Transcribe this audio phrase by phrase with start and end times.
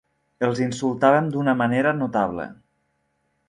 [0.47, 2.51] Els insultàvem d'una manera notable.